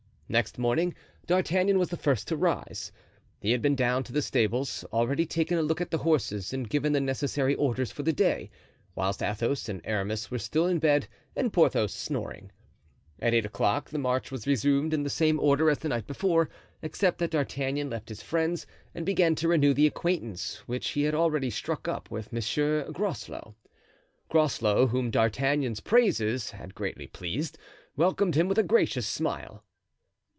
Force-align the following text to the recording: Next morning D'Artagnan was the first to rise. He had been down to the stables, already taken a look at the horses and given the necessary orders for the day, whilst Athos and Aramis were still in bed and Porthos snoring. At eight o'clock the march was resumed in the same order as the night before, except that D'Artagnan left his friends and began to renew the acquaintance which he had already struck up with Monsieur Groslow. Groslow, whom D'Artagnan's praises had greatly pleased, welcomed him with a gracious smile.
Next 0.31 0.57
morning 0.57 0.95
D'Artagnan 1.27 1.77
was 1.77 1.89
the 1.89 1.97
first 1.97 2.29
to 2.29 2.37
rise. 2.37 2.93
He 3.41 3.51
had 3.51 3.61
been 3.61 3.75
down 3.75 4.05
to 4.05 4.13
the 4.13 4.21
stables, 4.21 4.85
already 4.93 5.25
taken 5.25 5.57
a 5.57 5.61
look 5.61 5.81
at 5.81 5.91
the 5.91 5.97
horses 5.97 6.53
and 6.53 6.69
given 6.69 6.93
the 6.93 7.01
necessary 7.01 7.53
orders 7.55 7.91
for 7.91 8.03
the 8.03 8.13
day, 8.13 8.49
whilst 8.95 9.21
Athos 9.21 9.67
and 9.67 9.81
Aramis 9.83 10.31
were 10.31 10.39
still 10.39 10.67
in 10.67 10.79
bed 10.79 11.09
and 11.35 11.51
Porthos 11.51 11.93
snoring. 11.93 12.49
At 13.19 13.33
eight 13.33 13.45
o'clock 13.45 13.89
the 13.89 13.97
march 13.99 14.31
was 14.31 14.47
resumed 14.47 14.93
in 14.93 15.03
the 15.03 15.09
same 15.09 15.37
order 15.37 15.69
as 15.69 15.79
the 15.79 15.89
night 15.89 16.07
before, 16.07 16.49
except 16.81 17.17
that 17.17 17.31
D'Artagnan 17.31 17.89
left 17.89 18.07
his 18.07 18.21
friends 18.23 18.65
and 18.95 19.05
began 19.05 19.35
to 19.35 19.49
renew 19.49 19.73
the 19.73 19.85
acquaintance 19.87 20.65
which 20.65 20.91
he 20.91 21.01
had 21.03 21.13
already 21.13 21.49
struck 21.49 21.89
up 21.89 22.09
with 22.09 22.31
Monsieur 22.31 22.89
Groslow. 22.91 23.57
Groslow, 24.29 24.87
whom 24.87 25.11
D'Artagnan's 25.11 25.81
praises 25.81 26.51
had 26.51 26.73
greatly 26.73 27.07
pleased, 27.07 27.57
welcomed 27.97 28.35
him 28.35 28.47
with 28.47 28.57
a 28.57 28.63
gracious 28.63 29.05
smile. 29.05 29.65